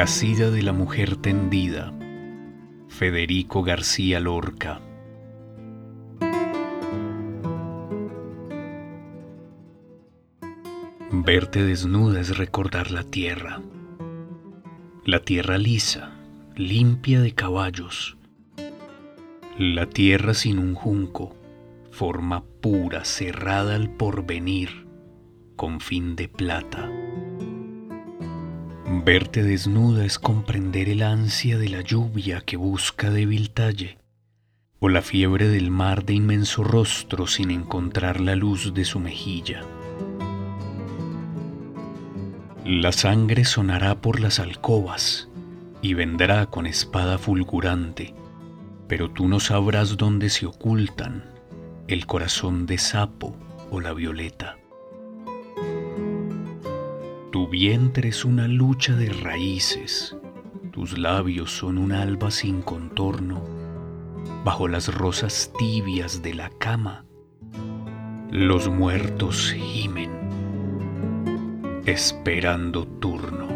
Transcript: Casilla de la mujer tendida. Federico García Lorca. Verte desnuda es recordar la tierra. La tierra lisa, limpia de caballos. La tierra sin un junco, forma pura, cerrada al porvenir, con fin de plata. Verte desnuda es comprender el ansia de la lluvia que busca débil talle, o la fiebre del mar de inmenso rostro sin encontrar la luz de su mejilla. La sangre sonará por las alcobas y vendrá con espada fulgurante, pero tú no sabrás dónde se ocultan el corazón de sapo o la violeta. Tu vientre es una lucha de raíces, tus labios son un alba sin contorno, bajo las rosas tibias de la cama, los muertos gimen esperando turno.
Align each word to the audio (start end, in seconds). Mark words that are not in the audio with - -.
Casilla 0.00 0.50
de 0.50 0.62
la 0.62 0.72
mujer 0.72 1.16
tendida. 1.16 1.92
Federico 2.88 3.62
García 3.62 4.18
Lorca. 4.18 4.80
Verte 11.12 11.62
desnuda 11.62 12.18
es 12.18 12.38
recordar 12.38 12.90
la 12.90 13.02
tierra. 13.02 13.60
La 15.04 15.20
tierra 15.20 15.58
lisa, 15.58 16.12
limpia 16.56 17.20
de 17.20 17.34
caballos. 17.34 18.16
La 19.58 19.84
tierra 19.84 20.32
sin 20.32 20.58
un 20.58 20.74
junco, 20.74 21.36
forma 21.90 22.42
pura, 22.62 23.04
cerrada 23.04 23.74
al 23.74 23.90
porvenir, 23.90 24.86
con 25.56 25.78
fin 25.78 26.16
de 26.16 26.26
plata. 26.28 26.90
Verte 28.92 29.44
desnuda 29.44 30.04
es 30.04 30.18
comprender 30.18 30.88
el 30.88 31.02
ansia 31.02 31.58
de 31.58 31.68
la 31.68 31.80
lluvia 31.80 32.40
que 32.40 32.56
busca 32.56 33.08
débil 33.08 33.50
talle, 33.50 33.98
o 34.80 34.88
la 34.88 35.00
fiebre 35.00 35.46
del 35.46 35.70
mar 35.70 36.04
de 36.04 36.14
inmenso 36.14 36.64
rostro 36.64 37.28
sin 37.28 37.52
encontrar 37.52 38.20
la 38.20 38.34
luz 38.34 38.74
de 38.74 38.84
su 38.84 38.98
mejilla. 38.98 39.60
La 42.64 42.90
sangre 42.90 43.44
sonará 43.44 44.00
por 44.00 44.18
las 44.18 44.40
alcobas 44.40 45.28
y 45.82 45.94
vendrá 45.94 46.46
con 46.46 46.66
espada 46.66 47.16
fulgurante, 47.16 48.12
pero 48.88 49.08
tú 49.08 49.28
no 49.28 49.38
sabrás 49.38 49.96
dónde 49.96 50.30
se 50.30 50.46
ocultan 50.46 51.30
el 51.86 52.06
corazón 52.06 52.66
de 52.66 52.78
sapo 52.78 53.36
o 53.70 53.80
la 53.80 53.92
violeta. 53.92 54.59
Tu 57.30 57.46
vientre 57.46 58.08
es 58.08 58.24
una 58.24 58.48
lucha 58.48 58.94
de 58.94 59.08
raíces, 59.08 60.16
tus 60.72 60.98
labios 60.98 61.50
son 61.50 61.78
un 61.78 61.92
alba 61.92 62.30
sin 62.30 62.62
contorno, 62.62 63.44
bajo 64.44 64.66
las 64.66 64.92
rosas 64.92 65.52
tibias 65.58 66.22
de 66.22 66.34
la 66.34 66.50
cama, 66.50 67.04
los 68.30 68.68
muertos 68.68 69.52
gimen 69.52 70.10
esperando 71.86 72.86
turno. 72.86 73.49